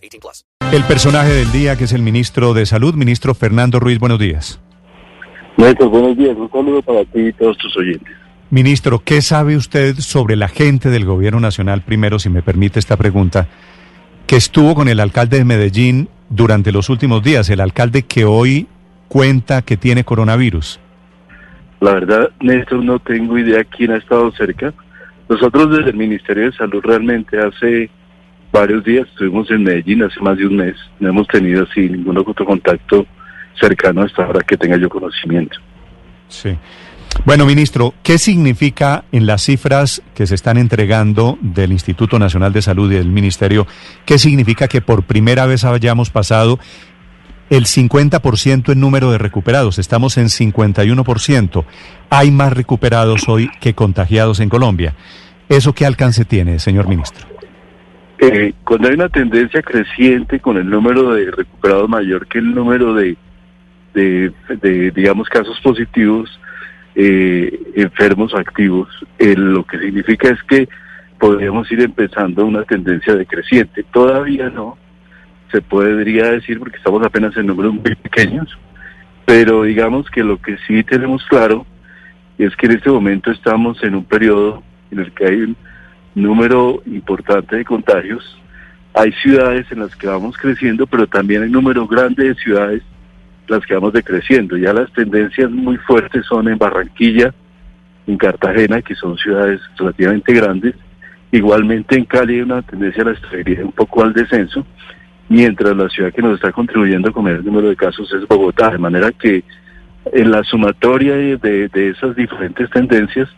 [0.00, 0.44] 18 plus.
[0.72, 4.60] El personaje del día, que es el ministro de Salud, ministro Fernando Ruiz, buenos días.
[5.56, 6.36] Néstor, buenos días.
[6.36, 8.16] Un saludo para ti y todos tus oyentes.
[8.50, 12.96] Ministro, ¿qué sabe usted sobre la gente del gobierno nacional, primero, si me permite esta
[12.96, 13.46] pregunta,
[14.26, 18.66] que estuvo con el alcalde de Medellín durante los últimos días, el alcalde que hoy
[19.08, 20.80] cuenta que tiene coronavirus?
[21.80, 24.72] La verdad, Néstor, no tengo idea quién ha estado cerca.
[25.28, 27.90] Nosotros desde el Ministerio de Salud realmente hace
[28.52, 30.74] varios días estuvimos en Medellín, hace más de un mes.
[30.98, 33.06] No hemos tenido así ningún otro contacto
[33.58, 35.58] cercano hasta ahora que tenga yo conocimiento.
[36.28, 36.56] Sí.
[37.24, 42.62] Bueno, ministro, ¿qué significa en las cifras que se están entregando del Instituto Nacional de
[42.62, 43.66] Salud y del Ministerio,
[44.06, 46.58] qué significa que por primera vez hayamos pasado
[47.50, 51.64] el 50% en número de recuperados, estamos en 51%.
[52.08, 54.94] Hay más recuperados hoy que contagiados en Colombia.
[55.48, 57.39] ¿Eso qué alcance tiene, señor ministro?
[58.22, 62.92] Eh, cuando hay una tendencia creciente con el número de recuperados mayor que el número
[62.92, 63.16] de,
[63.94, 66.38] de, de digamos, casos positivos,
[66.94, 70.68] eh, enfermos activos, eh, lo que significa es que
[71.18, 73.84] podríamos ir empezando una tendencia decreciente.
[73.90, 74.76] Todavía no,
[75.50, 78.48] se podría decir, porque estamos apenas en números muy pequeños,
[79.24, 81.64] pero digamos que lo que sí tenemos claro
[82.36, 85.56] es que en este momento estamos en un periodo en el que hay un
[86.14, 88.38] número importante de contagios.
[88.94, 92.82] Hay ciudades en las que vamos creciendo, pero también hay número grande de ciudades
[93.48, 94.56] las que vamos decreciendo.
[94.56, 97.34] Ya las tendencias muy fuertes son en Barranquilla,
[98.06, 100.74] en Cartagena, que son ciudades relativamente grandes.
[101.32, 104.64] Igualmente en Cali hay una tendencia a la estabilidad, un poco al descenso
[105.30, 108.78] mientras la ciudad que nos está contribuyendo con el número de casos es Bogotá, de
[108.78, 109.44] manera que
[110.12, 113.28] en la sumatoria de, esas diferentes tendencias,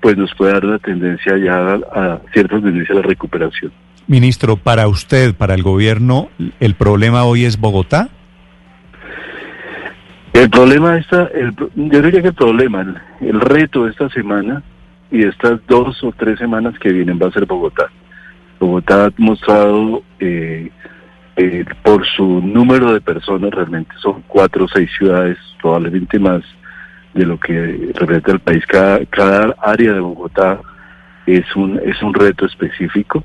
[0.00, 3.72] pues nos puede dar una tendencia ya a, a ciertas tendencias de recuperación.
[4.06, 8.08] Ministro, para usted, para el gobierno, ¿el problema hoy es Bogotá?
[10.32, 14.62] El problema está, el, yo diría que el problema, el, el reto de esta semana
[15.10, 17.90] y de estas dos o tres semanas que vienen va a ser Bogotá.
[18.58, 20.70] Bogotá ha mostrado eh,
[21.36, 26.42] eh, por su número de personas, realmente son cuatro o seis ciudades, probablemente más
[27.14, 28.64] de lo que representa el país.
[28.66, 30.60] Cada, cada área de Bogotá
[31.26, 33.24] es un, es un reto específico.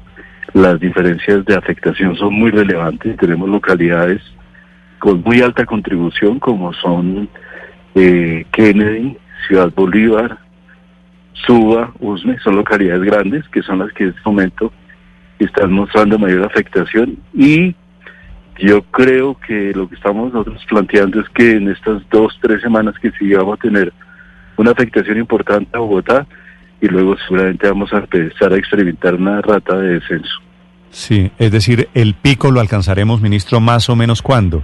[0.54, 3.18] Las diferencias de afectación son muy relevantes.
[3.18, 4.22] Tenemos localidades
[5.00, 7.30] con muy alta contribución como son
[7.94, 10.40] eh, Kennedy, Ciudad Bolívar,
[11.46, 14.74] Suba, Usme, son localidades grandes que son las que en este momento
[15.40, 17.76] están mostrando mayor afectación y
[18.60, 22.96] yo creo que lo que estamos nosotros planteando es que en estas dos, tres semanas
[23.02, 23.94] que sí vamos a tener
[24.58, 26.26] una afectación importante a Bogotá
[26.82, 30.40] y luego seguramente vamos a empezar a experimentar una rata de descenso.
[30.90, 34.64] Sí, es decir, el pico lo alcanzaremos, ministro, más o menos cuándo.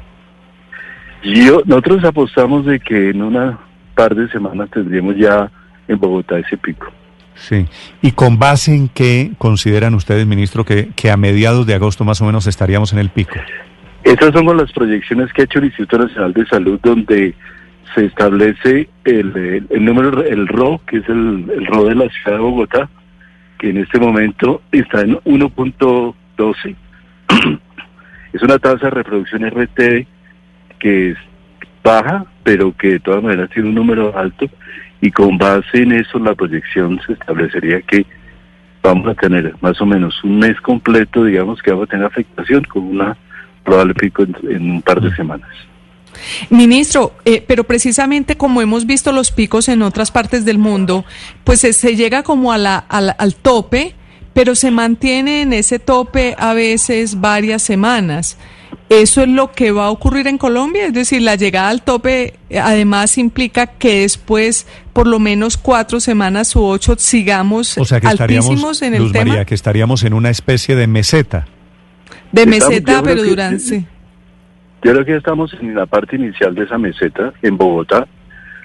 [1.23, 3.59] Yo, nosotros apostamos de que en una
[3.95, 5.51] par de semanas tendríamos ya
[5.87, 6.87] en Bogotá ese pico.
[7.35, 7.65] Sí.
[8.01, 12.21] ¿Y con base en qué consideran ustedes, ministro, que, que a mediados de agosto más
[12.21, 13.35] o menos estaríamos en el pico?
[14.03, 17.35] Estas son las proyecciones que ha hecho el Instituto Nacional de Salud, donde
[17.93, 22.43] se establece el, número, el RO, que es el, el, RO de la ciudad de
[22.43, 22.89] Bogotá,
[23.59, 26.75] que en este momento está en 1.12.
[28.33, 30.07] es una tasa de reproducción RT
[30.79, 31.17] que es
[31.83, 34.47] baja, pero que de todas maneras tiene un número alto,
[34.99, 38.05] y con base en eso la proyección se establecería que
[38.81, 42.63] vamos a tener más o menos un mes completo, digamos, que vamos a tener afectación
[42.63, 43.15] con una
[43.63, 45.49] probable pico en, un par de semanas.
[46.49, 51.05] Ministro, eh, pero precisamente como hemos visto los picos en otras partes del mundo,
[51.43, 53.95] pues se, llega como a la, al tope,
[54.33, 58.37] pero se mantiene en ese tope a veces varias semanas.
[58.89, 60.85] ¿Eso es lo que va a ocurrir en Colombia?
[60.85, 66.01] Es decir, la llegada al tope eh, además implica que después por lo menos cuatro
[66.01, 69.25] semanas u ocho sigamos o sea que altísimos en el Luz tema.
[69.25, 71.47] María, que estaríamos en una especie de meseta.
[72.31, 73.85] De meseta, pero Durance.
[74.83, 78.07] Yo creo que estamos en la parte inicial de esa meseta, en Bogotá.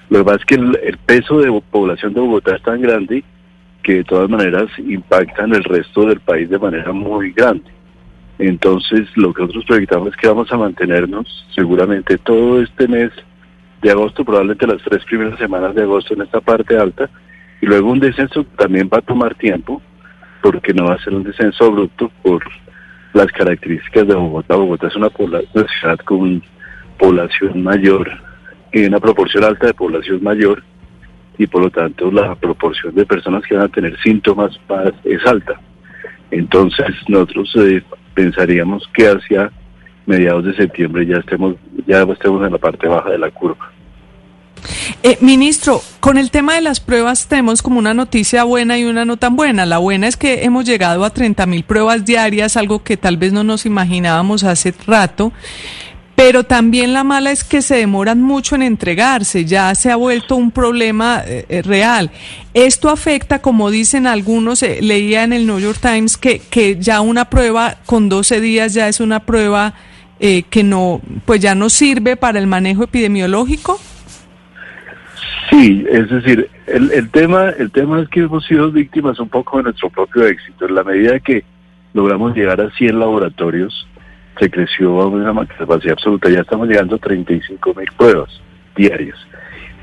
[0.09, 3.23] Lo que pasa es que el, peso de población de Bogotá es tan grande
[3.83, 7.69] que de todas maneras impacta en el resto del país de manera muy grande.
[8.39, 13.11] Entonces, lo que nosotros proyectamos es que vamos a mantenernos seguramente todo este mes
[13.81, 17.09] de agosto, probablemente las tres primeras semanas de agosto en esta parte alta,
[17.61, 19.81] y luego un descenso que también va a tomar tiempo,
[20.41, 22.43] porque no va a ser un descenso abrupto por
[23.13, 24.55] las características de Bogotá.
[24.55, 26.43] Bogotá es una, ciudad con
[26.97, 28.09] población mayor,
[28.71, 30.63] y una proporción alta de población mayor,
[31.37, 34.59] y por lo tanto la proporción de personas que van a tener síntomas
[35.03, 35.59] es alta.
[36.31, 37.83] Entonces nosotros eh,
[38.13, 39.51] pensaríamos que hacia
[40.05, 41.55] mediados de septiembre ya estemos
[41.85, 43.71] ya estemos en la parte baja de la curva.
[45.03, 49.05] Eh, ministro, con el tema de las pruebas tenemos como una noticia buena y una
[49.05, 49.65] no tan buena.
[49.65, 53.33] La buena es que hemos llegado a 30 mil pruebas diarias, algo que tal vez
[53.33, 55.31] no nos imaginábamos hace rato.
[56.15, 60.35] Pero también la mala es que se demoran mucho en entregarse, ya se ha vuelto
[60.35, 62.09] un problema eh, eh, real.
[62.55, 67.29] Esto afecta, como dicen algunos, leía en el New York Times que, que ya una
[67.29, 69.75] prueba con 12 días ya es una prueba
[70.19, 73.79] que no, pues ya no sirve para el manejo epidemiológico.
[75.57, 79.57] Sí, es decir, el, el, tema el tema es que hemos sido víctimas un poco
[79.57, 80.67] de nuestro propio éxito.
[80.67, 81.43] En la medida que
[81.95, 83.87] logramos llegar a 100 laboratorios,
[84.39, 86.29] se creció a una capacidad absoluta.
[86.29, 88.29] Ya estamos llegando a 35 mil pruebas
[88.75, 89.17] diarias.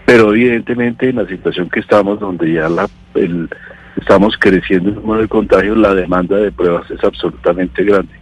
[0.06, 3.48] Pero evidentemente en la situación que estamos, donde ya la, el,
[3.96, 8.14] estamos creciendo el número de contagios, la demanda de pruebas es absolutamente grande.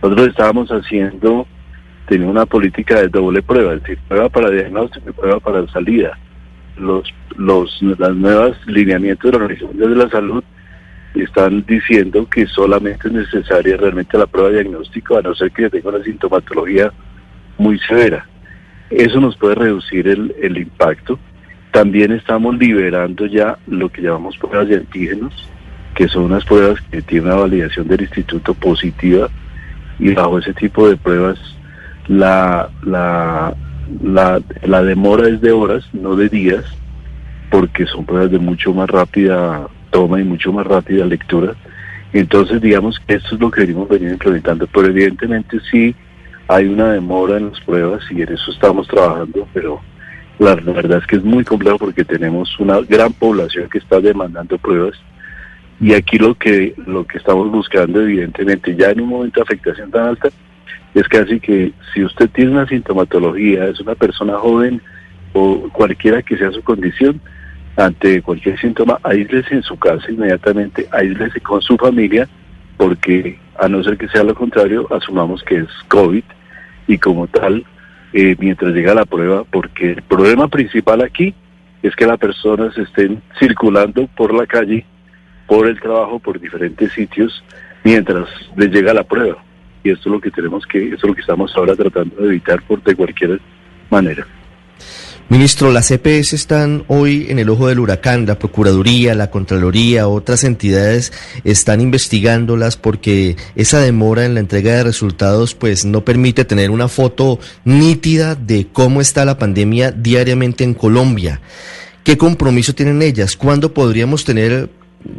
[0.00, 1.48] Nosotros estábamos haciendo,
[2.06, 6.16] teniendo una política de doble prueba, es decir, prueba para diagnóstico y prueba para salida
[6.76, 10.44] los, los las nuevas lineamientos de la Organización de la Salud
[11.14, 15.68] están diciendo que solamente es necesaria realmente la prueba de diagnóstico, a no ser que
[15.68, 16.90] tenga una sintomatología
[17.58, 18.26] muy severa.
[18.90, 21.18] Eso nos puede reducir el, el impacto.
[21.70, 25.48] También estamos liberando ya lo que llamamos pruebas de antígenos,
[25.94, 29.28] que son unas pruebas que tienen una validación del instituto positiva
[29.98, 31.38] y bajo ese tipo de pruebas
[32.08, 33.54] la, la,
[34.02, 36.64] la, la demora es de horas, no de días,
[37.50, 41.54] porque son pruebas de mucho más rápida toma y mucho más rápida lectura.
[42.12, 45.94] Entonces, digamos que esto es lo que venimos venido implementando, pero evidentemente sí
[46.48, 49.80] hay una demora en las pruebas y en eso estamos trabajando, pero
[50.38, 54.58] la, verdad es que es muy complejo porque tenemos una gran población que está demandando
[54.58, 54.94] pruebas
[55.80, 59.90] y aquí lo que lo que estamos buscando evidentemente ya en un momento de afectación
[59.90, 60.28] tan alta
[60.94, 64.82] es casi que si usted tiene una sintomatología, es una persona joven
[65.32, 67.20] o cualquiera que sea su condición,
[67.76, 72.28] ante cualquier síntoma, aíslese en su casa inmediatamente, aíslese con su familia,
[72.76, 76.24] porque a no ser que sea lo contrario, asumamos que es COVID
[76.86, 77.64] y como tal,
[78.12, 81.34] eh, mientras llega la prueba, porque el problema principal aquí
[81.82, 84.84] es que las personas estén circulando por la calle,
[85.46, 87.42] por el trabajo, por diferentes sitios,
[87.82, 89.42] mientras les llega la prueba
[89.84, 92.28] y esto es lo que tenemos que, esto es lo que estamos ahora tratando de
[92.28, 93.40] evitar por de cualquier
[93.90, 94.26] manera.
[95.28, 100.44] Ministro, las EPS están hoy en el ojo del huracán, la Procuraduría, la Contraloría, otras
[100.44, 101.10] entidades
[101.42, 106.86] están investigándolas porque esa demora en la entrega de resultados pues no permite tener una
[106.88, 111.40] foto nítida de cómo está la pandemia diariamente en Colombia.
[112.04, 113.34] ¿Qué compromiso tienen ellas?
[113.34, 114.68] ¿Cuándo podríamos tener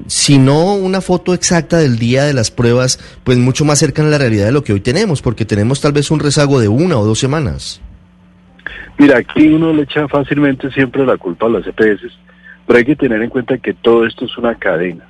[0.07, 4.11] si no una foto exacta del día de las pruebas, pues mucho más cercana a
[4.11, 6.97] la realidad de lo que hoy tenemos, porque tenemos tal vez un rezago de una
[6.97, 7.81] o dos semanas.
[8.97, 12.17] Mira, aquí uno le echa fácilmente siempre la culpa a las EPS,
[12.65, 15.05] pero hay que tener en cuenta que todo esto es una cadena.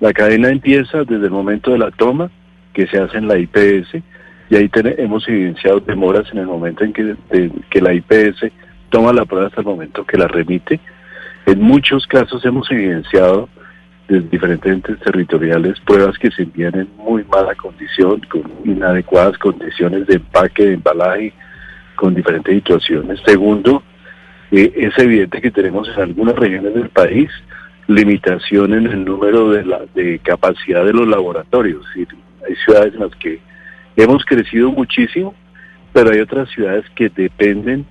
[0.00, 2.30] La cadena empieza desde el momento de la toma,
[2.72, 4.02] que se hace en la IPS,
[4.50, 7.16] y ahí hemos evidenciado demoras en el momento en que,
[7.70, 8.52] que la IPS
[8.90, 10.78] toma la prueba hasta el momento que la remite.
[11.46, 13.48] En muchos casos hemos evidenciado
[14.08, 20.06] de diferentes entes territoriales pruebas que se envían en muy mala condición, con inadecuadas condiciones
[20.06, 21.32] de empaque, de embalaje,
[21.96, 23.20] con diferentes situaciones.
[23.24, 23.82] Segundo,
[24.50, 27.30] eh, es evidente que tenemos en algunas regiones del país
[27.86, 31.84] limitación en el número de, la, de capacidad de los laboratorios.
[31.96, 33.40] hay ciudades en las que
[33.96, 35.34] hemos crecido muchísimo,
[35.92, 37.86] pero hay otras ciudades que dependen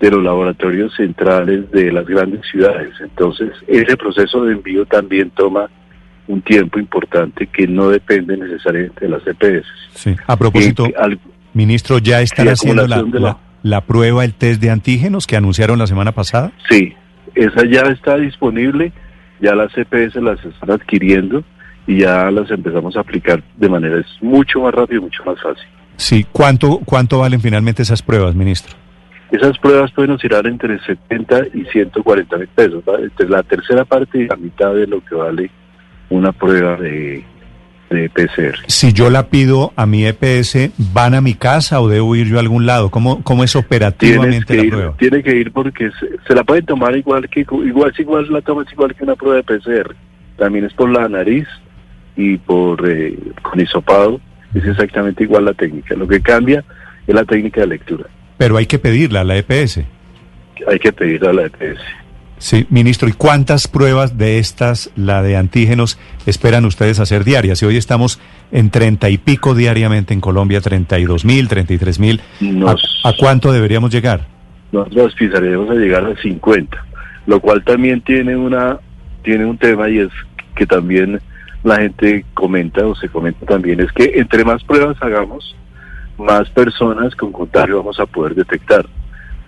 [0.00, 2.92] de los laboratorios centrales de las grandes ciudades.
[3.00, 5.68] Entonces, ese proceso de envío también toma
[6.26, 9.66] un tiempo importante que no depende necesariamente de las EPS.
[9.94, 10.16] Sí.
[10.26, 11.18] A propósito, eh,
[11.52, 16.12] ministro, ¿ya están haciendo la, la, prueba, el test de antígenos que anunciaron la semana
[16.12, 16.52] pasada?
[16.68, 16.94] Sí,
[17.34, 18.92] esa ya está disponible,
[19.40, 21.44] ya las EPS las están adquiriendo
[21.86, 25.66] y ya las empezamos a aplicar de manera mucho más rápida y mucho más fácil.
[25.96, 28.74] Sí, ¿cuánto, cuánto valen finalmente esas pruebas, ministro?
[29.34, 32.84] Esas pruebas pueden oscilar entre 70 y 140 mil pesos.
[33.28, 35.50] la tercera parte y la mitad de lo que vale
[36.08, 37.24] una prueba de,
[37.90, 38.58] de PCR.
[38.68, 42.36] Si yo la pido a mi EPS, ¿van a mi casa o debo ir yo
[42.36, 42.92] a algún lado?
[42.92, 44.96] ¿Cómo, cómo es operativamente que la ir, prueba?
[44.98, 48.70] tiene que ir porque se, se la pueden tomar igual que igual igual la tomas
[48.72, 49.96] igual que una prueba de PCR.
[50.36, 51.48] También es por la nariz
[52.14, 54.20] y por eh, con hisopado.
[54.54, 55.96] Es exactamente igual la técnica.
[55.96, 56.64] Lo que cambia
[57.04, 58.04] es la técnica de lectura.
[58.36, 59.80] Pero hay que pedirla a la EPS.
[60.68, 61.80] Hay que pedirla a la EPS.
[62.38, 67.60] Sí, ministro, ¿y cuántas pruebas de estas, la de antígenos, esperan ustedes hacer diarias?
[67.60, 68.20] Si hoy estamos
[68.52, 73.52] en treinta y pico diariamente en Colombia, 32 mil, 33 mil, ¿a, Nos- a cuánto
[73.52, 74.26] deberíamos llegar?
[74.72, 76.76] nosotros aspiraremos a llegar a 50,
[77.26, 78.78] lo cual también tiene una
[79.22, 80.08] tiene un tema y es
[80.56, 81.20] que también
[81.62, 85.54] la gente comenta o se comenta también es que entre más pruebas hagamos,
[86.18, 88.86] más personas con contagio vamos a poder detectar.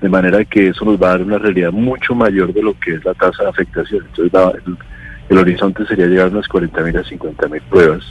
[0.01, 2.95] De manera que eso nos va a dar una realidad mucho mayor de lo que
[2.95, 4.05] es la tasa de afectación.
[4.07, 4.77] Entonces la- el,
[5.31, 8.05] el horizonte sería llegar a unas 40 mil a 50 mil pruebas,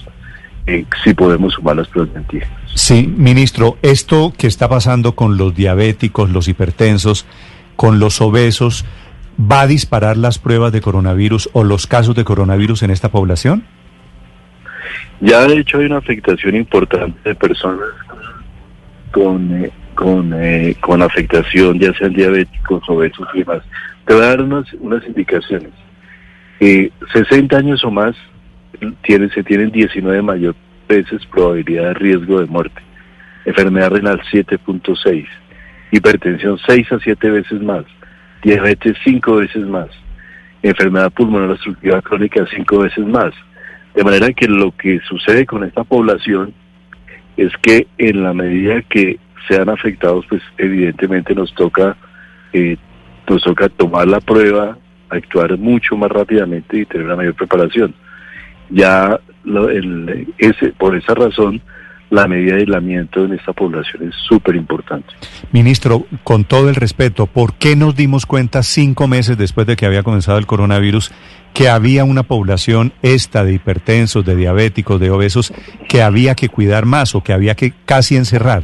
[0.68, 2.58] eh, si podemos sumar las pruebas de antígenos.
[2.74, 7.26] Sí, ministro, esto que está pasando con los diabéticos, los hipertensos,
[7.76, 8.84] con los obesos,
[9.40, 13.64] ¿va a disparar las pruebas de coronavirus o los casos de coronavirus en esta población?
[15.22, 17.88] Ya de hecho hay una afectación importante de personas
[19.16, 23.62] con eh, con, eh, con afectación, ya sean diabéticos, obesos y demás.
[24.06, 25.72] Te voy a dar unas, unas indicaciones.
[26.60, 28.14] Eh, 60 años o más
[29.04, 30.54] tiene, se tienen 19 mayor
[30.90, 32.82] veces probabilidad de riesgo de muerte.
[33.46, 35.26] Enfermedad renal 7.6.
[35.92, 37.86] Hipertensión 6 a 7 veces más.
[38.44, 39.88] Diabetes 5 veces más.
[40.62, 43.34] Enfermedad pulmonar obstructiva crónica 5 veces más.
[43.94, 46.54] De manera que lo que sucede con esta población
[47.38, 51.96] es que en la medida que sean afectados, pues evidentemente nos toca,
[52.54, 52.78] eh,
[53.30, 54.78] nos toca tomar la prueba,
[55.10, 57.94] actuar mucho más rápidamente y tener una mayor preparación.
[58.70, 61.62] Ya lo- el- ese, por esa razón,
[62.16, 65.08] la medida de aislamiento en esta población es súper importante.
[65.52, 69.86] Ministro, con todo el respeto, ¿por qué nos dimos cuenta cinco meses después de que
[69.86, 71.12] había comenzado el coronavirus
[71.54, 75.54] que había una población esta de hipertensos, de diabéticos, de obesos,
[75.90, 78.64] que había que cuidar más o que había que casi encerrar?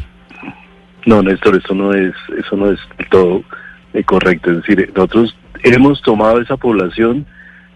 [1.06, 2.80] No, Néstor, eso no es, eso no es
[3.10, 3.44] todo
[3.94, 4.52] eh, correcto.
[4.52, 7.26] Es decir, nosotros hemos tomado esa población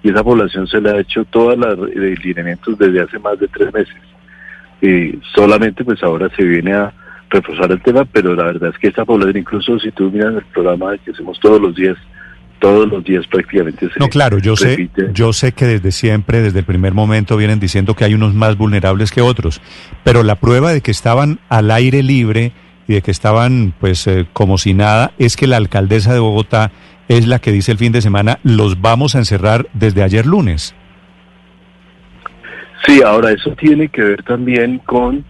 [0.03, 1.89] y esa población se le ha hecho todos los
[2.23, 3.95] lineamientos desde hace más de tres meses.
[4.81, 6.93] Eh, solamente pues ahora se viene a
[7.29, 10.45] reforzar el tema, pero la verdad es que esta población, incluso si tú miras el
[10.53, 11.97] programa que hacemos todos los días,
[12.59, 16.59] todos los días prácticamente se No, claro, yo sé, yo sé que desde siempre, desde
[16.59, 19.61] el primer momento, vienen diciendo que hay unos más vulnerables que otros,
[20.03, 22.51] pero la prueba de que estaban al aire libre
[22.87, 26.71] y de que estaban, pues, eh, como si nada, es que la alcaldesa de Bogotá
[27.07, 30.75] es la que dice el fin de semana, los vamos a encerrar desde ayer lunes.
[32.85, 35.23] Sí, ahora eso tiene que ver también con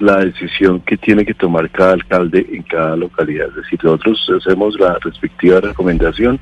[0.00, 3.48] la decisión que tiene que tomar cada alcalde en cada localidad.
[3.48, 6.38] Es decir, nosotros hacemos la respectiva recomendación,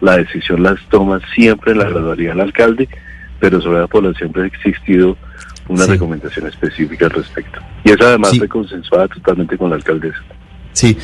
[0.00, 2.88] la decisión las toma siempre la gradualidad del alcalde,
[3.38, 5.16] pero sobre la población siempre ha existido
[5.68, 5.92] una Sí.
[5.92, 7.60] recomendación específica al respecto.
[7.84, 8.38] Y esa además Sí.
[8.38, 10.18] fue consensuada totalmente con la alcaldesa.
[10.72, 10.96] Sí,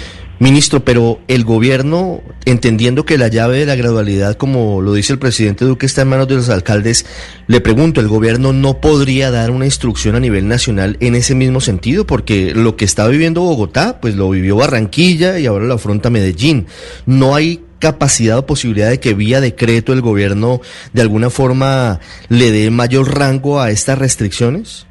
[0.44, 5.18] ministro, pero el gobierno, entendiendo que la llave de la gradualidad, como lo dice el
[5.18, 7.06] presidente Duque, está en manos de los alcaldes,
[7.46, 11.62] le pregunto, ¿el gobierno no podría dar una instrucción a nivel nacional en ese mismo
[11.62, 12.06] sentido?
[12.06, 16.66] Porque lo que está viviendo Bogotá, pues lo vivió Barranquilla y ahora lo afronta Medellín.
[17.06, 20.60] ¿No hay capacidad o posibilidad de que vía decreto el gobierno
[20.92, 24.86] de alguna forma le dé mayor rango a estas restricciones?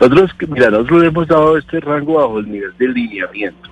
[0.00, 3.67] Nosotros, mira, nosotros le hemos dado este rango bajo el nivel de lineamiento.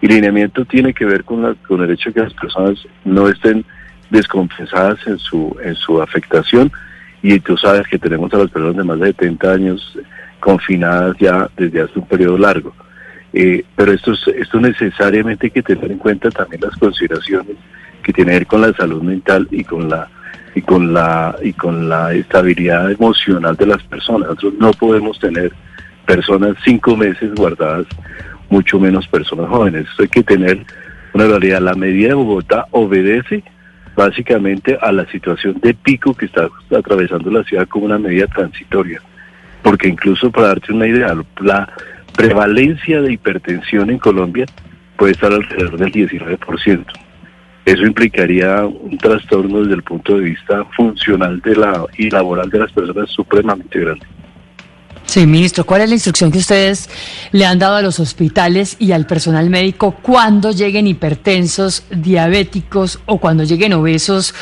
[0.00, 3.28] Y lineamiento tiene que ver con, la- con el hecho de que las personas no
[3.28, 3.64] estén
[4.10, 6.70] descompensadas en su, en su afectación.
[7.22, 9.98] Y tú sabes que tenemos a las personas de más de 70 años
[10.40, 12.74] confinadas ya desde hace un periodo largo.
[13.32, 17.56] Eh, pero esto, es- esto necesariamente hay que tener en cuenta también las consideraciones
[18.02, 20.08] que tienen que ver con la salud mental y con la
[20.54, 24.28] y con la y con la estabilidad emocional de las personas.
[24.28, 25.52] Nosotros no podemos tener
[26.06, 27.84] personas cinco meses guardadas,
[28.48, 29.86] mucho menos personas jóvenes.
[29.88, 30.64] Esto hay que tener
[31.12, 31.60] una realidad.
[31.60, 33.42] La medida de Bogotá obedece
[33.96, 39.00] básicamente a la situación de pico que está atravesando la ciudad como una medida transitoria.
[39.62, 41.68] Porque incluso para darte una idea, la
[42.16, 44.46] prevalencia de hipertensión en Colombia
[44.96, 46.84] puede estar alrededor del 19%.
[47.64, 52.60] Eso implicaría un trastorno desde el punto de vista funcional de la y laboral de
[52.60, 54.06] las personas supremamente grande.
[55.06, 56.90] Sí, ministro, ¿cuál es la instrucción que ustedes
[57.30, 63.18] le han dado a los hospitales y al personal médico cuando lleguen hipertensos, diabéticos o
[63.18, 64.34] cuando lleguen obesos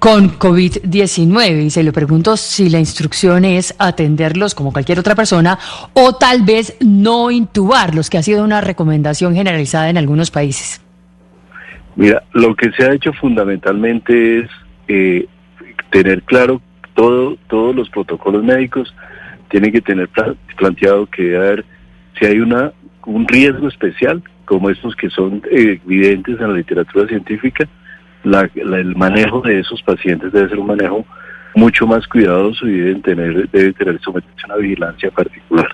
[0.00, 1.66] con COVID-19?
[1.66, 5.56] Y se le pregunto si la instrucción es atenderlos como cualquier otra persona
[5.94, 10.82] o tal vez no intubarlos, que ha sido una recomendación generalizada en algunos países.
[11.94, 14.50] Mira, lo que se ha hecho fundamentalmente es
[14.88, 15.26] eh,
[15.90, 16.60] tener claro
[16.94, 18.92] todo, todos los protocolos médicos
[19.48, 20.08] tienen que tener
[20.56, 21.64] planteado que haber,
[22.18, 22.72] si hay una
[23.08, 27.66] un riesgo especial, como estos que son eh, evidentes en la literatura científica,
[28.24, 31.06] el manejo de esos pacientes debe ser un manejo
[31.54, 35.68] mucho más cuidadoso y deben tener, debe tener someterse a una vigilancia particular.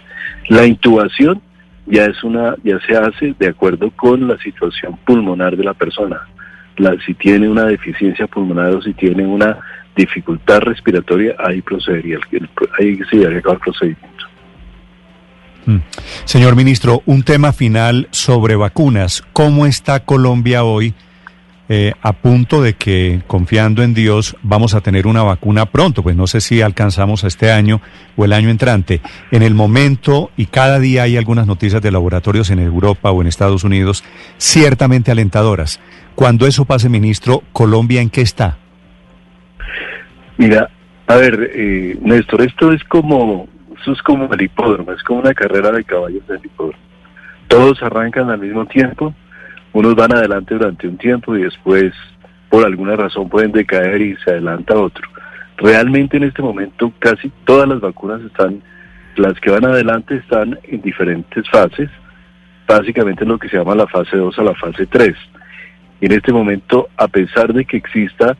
[0.48, 1.42] La intubación
[1.86, 6.20] ya es una, ya se hace de acuerdo con la situación pulmonar de la persona.
[6.76, 9.58] La, si tiene una deficiencia pulmonar o si tiene una
[9.96, 12.18] dificultad respiratoria, ahí procedería,
[12.78, 14.24] ahí se a el procedimiento.
[15.66, 15.78] Mm.
[16.24, 19.22] Señor ministro, un tema final sobre vacunas.
[19.32, 20.94] ¿Cómo está Colombia hoy?
[21.70, 26.02] Eh, a punto de que, confiando en Dios, vamos a tener una vacuna pronto.
[26.02, 27.80] Pues no sé si alcanzamos este año
[28.16, 29.00] o el año entrante.
[29.30, 33.28] En el momento, y cada día hay algunas noticias de laboratorios en Europa o en
[33.28, 34.04] Estados Unidos,
[34.36, 35.80] ciertamente alentadoras.
[36.14, 38.58] Cuando eso pase, ministro, ¿Colombia en qué está?
[40.36, 40.68] Mira,
[41.06, 45.34] a ver, eh, Néstor, esto es como, esto es como el hipódromo, es como una
[45.34, 46.82] carrera de caballos del hipódromo.
[47.48, 49.14] Todos arrancan al mismo tiempo,
[49.72, 51.92] unos van adelante durante un tiempo y después,
[52.48, 55.06] por alguna razón, pueden decaer y se adelanta otro.
[55.56, 58.62] Realmente en este momento casi todas las vacunas están,
[59.16, 61.90] las que van adelante están en diferentes fases,
[62.66, 65.14] básicamente lo que se llama la fase 2 a la fase 3.
[66.00, 68.36] En este momento, a pesar de que exista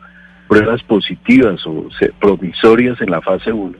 [0.47, 3.75] pruebas positivas o provisorias en la fase 1,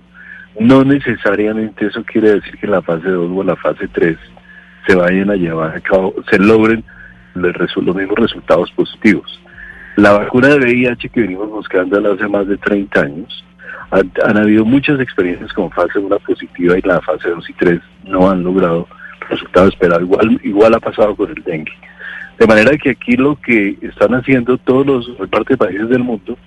[0.59, 4.17] no necesariamente eso quiere decir que en la fase 2 o en la fase 3
[4.87, 6.83] se vayan a llevar a cabo, se logren
[7.33, 9.41] los mismos resultados positivos.
[9.97, 13.45] La vacuna de VIH que venimos buscando hace más de 30 años,
[13.91, 18.29] han, habido muchas experiencias con fase 1 positiva y la fase 2 y 3 no
[18.29, 18.87] han logrado
[19.29, 20.03] resultados esperados.
[20.03, 21.71] Igual, igual ha pasado con el dengue.
[22.37, 26.37] De manera que aquí lo que están haciendo todos los parte países del mundo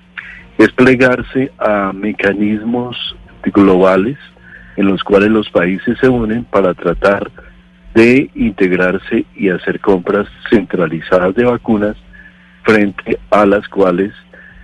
[0.59, 4.19] es plegarse a mecanismos globales
[4.77, 7.31] en los cuales los países se unen para tratar
[7.95, 11.97] de integrarse y hacer compras centralizadas de vacunas
[12.65, 14.13] frente a las cuales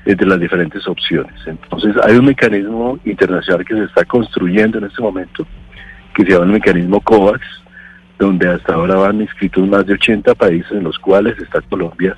[0.05, 1.35] de las diferentes opciones.
[1.47, 5.47] Entonces hay un mecanismo internacional que se está construyendo en este momento
[6.15, 7.41] que se llama el mecanismo COVAX,
[8.19, 12.17] donde hasta ahora van inscritos más de 80 países en los cuales está Colombia,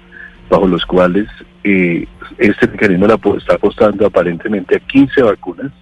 [0.49, 1.29] bajo los cuales
[1.65, 2.07] eh,
[2.39, 5.73] este mecanismo la, está apostando aparentemente a 15 vacunas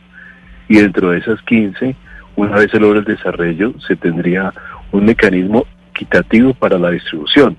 [0.68, 1.94] y dentro de esas 15,
[2.36, 4.52] una vez se logra el desarrollo, se tendría
[4.92, 7.56] un mecanismo equitativo para la distribución.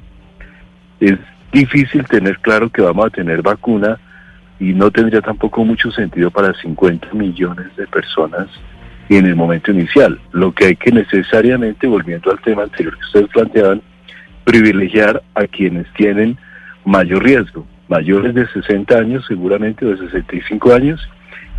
[0.99, 1.17] Es
[1.51, 3.99] difícil tener claro que vamos a tener vacuna
[4.59, 8.47] y no tendría tampoco mucho sentido para 50 millones de personas
[9.09, 10.19] en el momento inicial.
[10.31, 13.81] Lo que hay que necesariamente, volviendo al tema anterior que ustedes planteaban,
[14.43, 16.37] privilegiar a quienes tienen
[16.85, 21.01] mayor riesgo, mayores de 60 años seguramente o de 65 años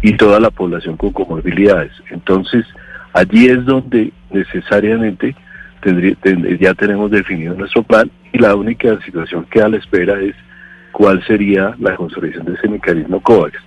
[0.02, 1.92] y toda la población con comorbilidades.
[2.10, 2.64] Entonces,
[3.12, 5.34] allí es donde necesariamente
[5.80, 6.16] tendría,
[6.58, 10.34] ya tenemos definido nuestro plan y la única situación que a la espera es
[10.92, 13.58] cuál sería la consolidación de ese mecanismo COVAX.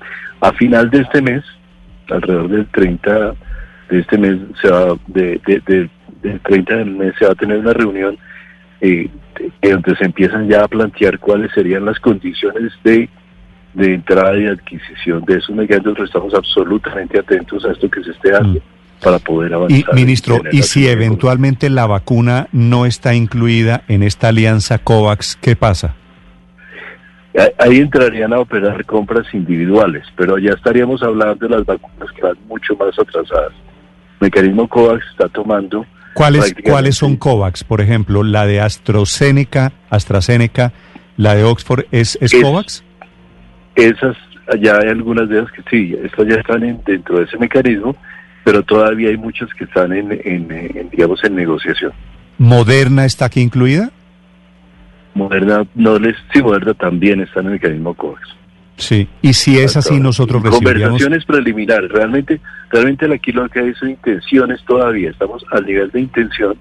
[0.42, 1.44] A final de este mes,
[2.10, 3.34] alrededor del 30
[3.90, 5.40] de este mes, se va, de,
[6.22, 8.18] del 30 del mes se va a tener una reunión
[8.82, 9.10] eh,
[9.62, 13.10] donde se empiezan ya a plantear cuáles serían las condiciones de,
[13.74, 16.00] de entrada y adquisición de esos mecanismos.
[16.00, 18.60] Estamos absolutamente atentos a esto que se esté haciendo.
[18.60, 19.04] Mm.
[19.04, 19.94] para poder avanzar.
[19.94, 25.56] Y, ministro, ¿y si eventualmente la vacuna no está incluida en esta alianza COVAX, qué
[25.56, 25.96] pasa?
[27.60, 32.36] Ahí entrarían a operar compras individuales, pero ya estaríamos hablando de las vacunas que van
[32.48, 33.54] mucho más atrasadas.
[34.20, 35.86] El mecanismo COVAX está tomando
[36.20, 37.64] ¿Cuáles, ¿Cuáles son COVAX?
[37.64, 40.74] Por ejemplo, la de AstraZeneca, AstraZeneca,
[41.16, 42.84] la de Oxford, ¿es, es, COVAX?
[43.76, 44.18] Esas,
[44.60, 47.96] ya hay algunas de ellas que sí, estas ya están dentro de ese mecanismo,
[48.44, 51.94] pero todavía hay muchas que están en, en, digamos, en negociación.
[52.38, 53.90] ¿Moderna está aquí incluida?
[55.14, 58.28] Moderna, no les, sí, Moderna también está en el mecanismo COVAX.
[58.80, 61.02] Sí, y si es así, nosotros recibiríamos...
[61.02, 62.40] Conversaciones preliminares, realmente,
[62.72, 66.58] realmente aquí lo que hay son intenciones todavía, estamos al nivel de intención,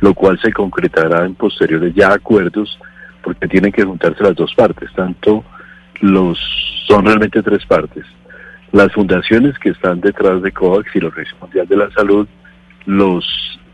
[0.00, 2.78] lo cual se concretará en posteriores ya acuerdos,
[3.22, 5.44] porque tienen que juntarse las dos partes, tanto
[6.00, 6.36] los,
[6.88, 8.04] son realmente tres partes,
[8.72, 12.26] las fundaciones que están detrás de COVAX y la Organización Mundial de la Salud,
[12.86, 13.24] los,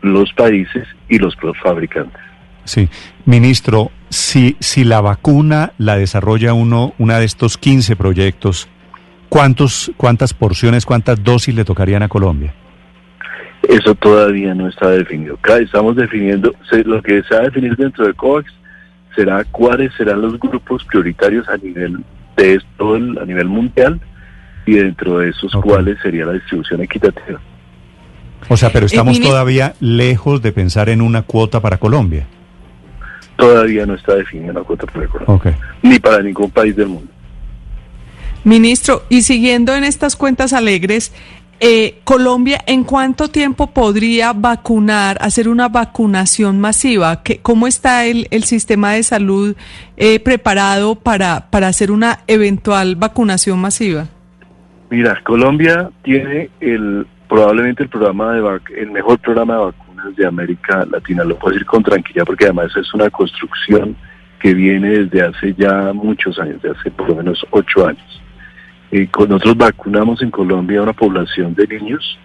[0.03, 2.21] los países y los fabricantes.
[2.65, 2.87] Sí,
[3.25, 8.67] ministro, si, si la vacuna la desarrolla uno, una de estos 15 proyectos,
[9.29, 12.53] ¿cuántos, ¿cuántas porciones, cuántas dosis le tocarían a Colombia?
[13.67, 15.37] Eso todavía no está definido.
[15.61, 18.51] Estamos definiendo, se- lo que se va a definir dentro de COVAX
[19.15, 22.03] será cuáles serán los grupos prioritarios a nivel
[22.37, 23.99] de esto, el- a nivel mundial,
[24.65, 25.63] y dentro de esos Ok.
[25.65, 27.39] cuáles sería la distribución equitativa.
[28.47, 32.25] O sea, pero estamos mini- todavía lejos de pensar en una cuota para Colombia.
[33.39, 35.47] Todavía no está definida la cuota para Colombia, Ok.
[35.81, 37.09] ni para ningún país del mundo.
[38.43, 41.13] Ministro, y siguiendo en estas cuentas alegres,
[41.61, 47.21] eh, Colombia, ¿en cuánto tiempo podría vacunar, hacer una vacunación masiva?
[47.23, 49.55] ¿Qué, ¿Cómo está el, el sistema de salud
[49.97, 54.07] eh, preparado para, para hacer una eventual vacunación masiva?
[54.89, 59.59] Mira, Colombia tiene el probablemente el programa de vac- el mejor programa de
[60.15, 61.23] de América Latina.
[61.23, 63.95] Lo puedo decir con tranquilidad porque además es una construcción
[64.39, 68.21] que viene desde hace ya muchos años, de hace por lo menos ocho años.
[68.91, 72.17] Eh, con nosotros vacunamos en Colombia una población de niños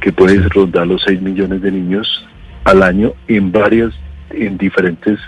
[0.00, 2.26] que puede rondar los 6 millones de niños
[2.64, 3.92] al año en varias,
[4.30, 5.18] en diferentes,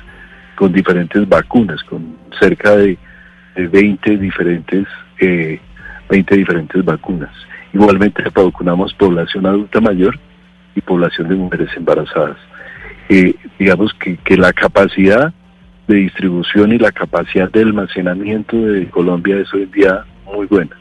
[0.56, 2.96] con diferentes vacunas, con cerca de,
[3.56, 4.86] de 20 diferentes,
[5.20, 5.60] eh,
[6.08, 7.30] 20 diferentes vacunas.
[7.72, 10.18] Igualmente vacunamos población adulta mayor
[10.74, 12.36] y población de mujeres embarazadas.
[13.08, 15.32] Eh, digamos que, que la capacidad
[15.86, 20.76] de distribución y la capacidad de almacenamiento de Colombia es hoy en día muy buena.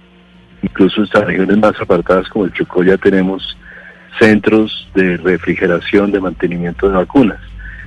[0.62, 3.58] Incluso en estas regiones más apartadas como el Chocó ya tenemos
[4.20, 7.40] centros de refrigeración, de mantenimiento de vacunas.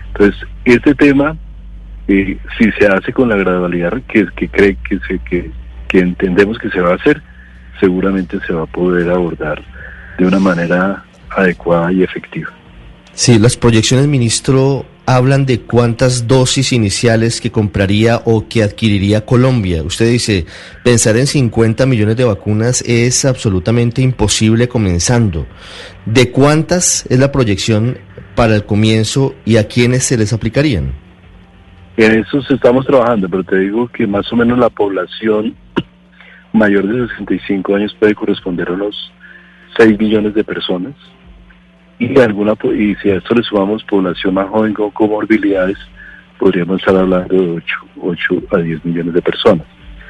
[0.08, 1.36] Entonces, este tema,
[2.08, 5.50] eh, si se hace con la gradualidad que, que cree que, se, que,
[5.88, 7.22] que entendemos que se va a hacer,
[7.80, 9.62] seguramente se va a poder abordar
[10.18, 11.04] de una manera
[11.36, 12.50] adecuada y efectiva.
[13.12, 19.82] Sí, las proyecciones, ministro, hablan de cuántas dosis iniciales que compraría o que adquiriría Colombia.
[19.82, 20.46] Usted dice,
[20.84, 25.46] pensar en 50 millones de vacunas es absolutamente imposible comenzando.
[26.04, 27.98] ¿De cuántas es la proyección
[28.34, 30.92] para el comienzo y a quiénes se les aplicarían?
[31.96, 35.54] En eso estamos trabajando, pero te digo que más o menos la población
[36.52, 39.12] mayor de 65 años puede corresponder a unos
[39.78, 40.94] 6 millones de personas.
[41.98, 45.78] Y, alguna, po- y si a esto le sumamos población más joven con comorbilidades,
[46.38, 47.64] podríamos estar hablando de 8,
[48.02, 49.66] 8 a 10 millones de personas.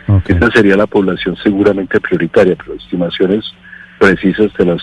[0.09, 0.31] ok.
[0.31, 3.45] Esta sería la población seguramente prioritaria, pero estimaciones
[4.01, 4.83] precisas te las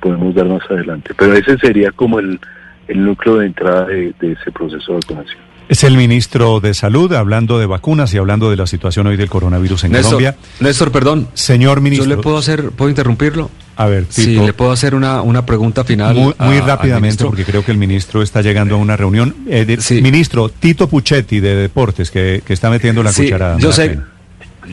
[0.00, 1.12] podemos dar más adelante.
[1.16, 2.40] Pero ese sería como el,
[2.88, 5.38] el núcleo de entrada de, de ese proceso de vacunación.
[5.68, 9.30] Es el ministro de Salud hablando de vacunas y hablando de la situación hoy del
[9.30, 10.36] coronavirus en Néstor, Colombia.
[10.58, 11.28] Néstor, perdón.
[11.34, 12.08] Señor ministro.
[12.10, 13.50] Yo le puedo hacer, ¿puedo interrumpirlo?
[13.76, 16.14] A ver, Sí, Tito, le puedo hacer una, una pregunta final.
[16.14, 19.34] muy, muy a- al rápidamente, porque creo que el ministro está llegando a una reunión.
[19.48, 20.02] Eh, de- Sí.
[20.02, 23.58] Ministro, Tito Puchetti de Deportes, que, que está metiendo la Sí, cucharada.
[23.58, 23.98] yo sé,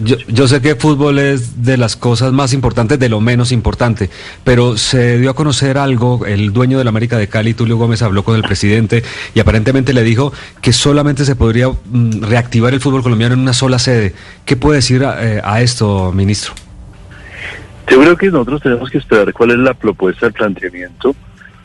[0.04, 4.10] yo, yo sé que fútbol es de las cosas más importantes, de lo menos importante,
[4.44, 8.24] pero se dio a conocer algo, el dueño del América de Cali, Tulio Gómez, habló
[8.26, 13.02] con el presidente y aparentemente le dijo que solamente se podría mm, reactivar el fútbol
[13.04, 14.14] colombiano en una sola sede.
[14.44, 16.54] ¿Qué puede decir a, eh, a esto, ministro?
[17.90, 21.16] Yo creo que nosotros tenemos que esperar cuál es la propuesta del planteamiento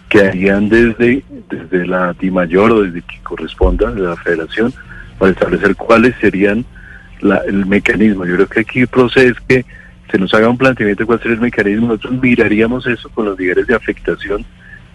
[0.09, 4.73] que harían desde, desde la DIMAYOR o desde que corresponda, de la federación,
[5.19, 6.65] para establecer cuáles serían
[7.21, 8.25] la- el mecanismo.
[8.27, 9.65] Yo creo que aquí procede es que
[10.11, 11.89] se nos haga un planteamiento de cuál sería el mecanismo.
[11.89, 14.45] Nosotros miraríamos eso con los niveles de afectación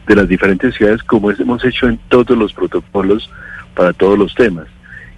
[0.05, 3.29] de las diferentes ciudades, como hemos hecho en todos los protocolos
[3.75, 4.67] para todos los temas.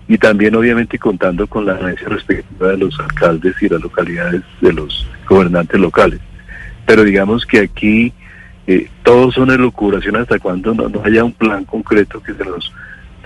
[0.10, 4.74] Y también, obviamente, contando con la anuencia respectiva de los alcaldes y las localidades de
[4.74, 6.20] los gobernantes locales.
[6.86, 8.12] Pero digamos que aquí
[8.68, 12.74] eh, todo son elucubración hasta cuando no, no haya un plan concreto que se nos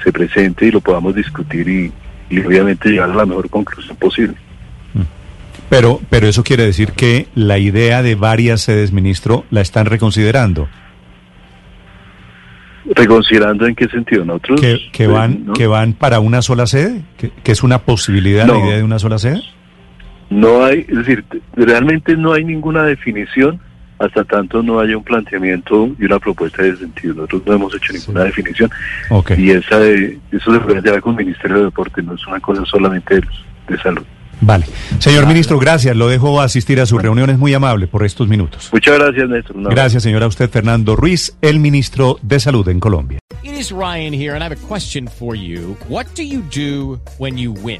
[0.03, 1.91] se presente y lo podamos discutir y,
[2.29, 4.35] y obviamente llegar a la mejor conclusión posible.
[5.69, 10.67] Pero, pero eso quiere decir que la idea de varias sedes, ministro, la están reconsiderando.
[12.85, 17.01] Reconsiderando en qué sentido nosotros Que, que van, no, que van para una sola sede,
[17.17, 18.55] que, que es una posibilidad No.
[18.55, 19.41] la idea de una sola sede.
[20.29, 21.23] no hay, es decir,
[21.55, 23.59] realmente no hay ninguna definición
[23.99, 27.13] hasta tanto no haya un planteamiento y una propuesta de sentido.
[27.13, 28.69] Nosotros no hemos hecho ninguna definición
[29.37, 32.39] y esa de, eso se puede llevar con el Ministerio de Deporte, no es una
[32.41, 33.21] cosa solamente de,
[33.69, 34.03] de salud.
[34.45, 34.65] Vale.
[34.99, 35.95] Señor ministro, gracias.
[35.95, 37.29] Lo dejo asistir a su reunión.
[37.29, 38.69] Es muy amable por estos minutos.
[38.71, 39.55] Muchas gracias, Néstor.
[39.57, 39.75] Abrazo.
[39.75, 40.27] Gracias, señora.
[40.27, 43.19] Usted, Fernando Ruiz, el ministro de Salud en Colombia.
[43.43, 45.77] It is Ryan here, and I have a question for you.
[45.89, 47.79] What do you do when you win?